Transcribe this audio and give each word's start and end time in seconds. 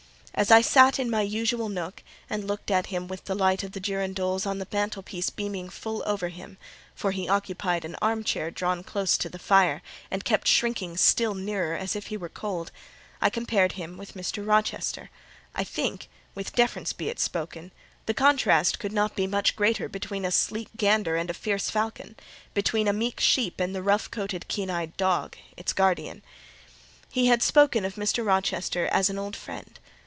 As 0.33 0.49
I 0.49 0.61
sat 0.61 0.97
in 0.97 1.09
my 1.09 1.21
usual 1.21 1.69
nook, 1.69 2.01
and 2.29 2.47
looked 2.47 2.71
at 2.71 2.87
him 2.87 3.07
with 3.07 3.25
the 3.25 3.35
light 3.35 3.63
of 3.63 3.73
the 3.73 3.81
girandoles 3.81 4.45
on 4.47 4.57
the 4.57 4.67
mantelpiece 4.71 5.29
beaming 5.29 5.69
full 5.69 6.01
over 6.07 6.29
him—for 6.29 7.11
he 7.11 7.27
occupied 7.29 7.83
an 7.85 7.95
arm 8.01 8.23
chair 8.23 8.49
drawn 8.49 8.81
close 8.83 9.17
to 9.19 9.29
the 9.29 9.37
fire, 9.37 9.83
and 10.09 10.23
kept 10.23 10.47
shrinking 10.47 10.97
still 10.97 11.35
nearer, 11.35 11.75
as 11.77 11.95
if 11.97 12.07
he 12.07 12.17
were 12.17 12.29
cold, 12.29 12.71
I 13.21 13.29
compared 13.29 13.73
him 13.73 13.97
with 13.97 14.13
Mr. 14.15 14.43
Rochester. 14.47 15.11
I 15.53 15.63
think 15.63 16.09
(with 16.33 16.53
deference 16.55 16.91
be 16.93 17.09
it 17.09 17.19
spoken) 17.19 17.71
the 18.07 18.15
contrast 18.15 18.79
could 18.79 18.93
not 18.93 19.15
be 19.15 19.27
much 19.27 19.55
greater 19.55 19.87
between 19.89 20.25
a 20.25 20.31
sleek 20.31 20.69
gander 20.75 21.17
and 21.17 21.29
a 21.29 21.35
fierce 21.35 21.69
falcon: 21.69 22.15
between 22.55 22.87
a 22.87 22.93
meek 22.93 23.19
sheep 23.19 23.59
and 23.59 23.75
the 23.75 23.83
rough 23.83 24.09
coated 24.09 24.47
keen 24.47 24.71
eyed 24.71 24.95
dog, 24.97 25.35
its 25.57 25.73
guardian. 25.73 26.23
He 27.11 27.27
had 27.27 27.43
spoken 27.43 27.83
of 27.85 27.93
Mr. 27.95 28.25
Rochester 28.25 28.87
as 28.87 29.07
an 29.07 29.19
old 29.19 29.35
friend. 29.35 29.77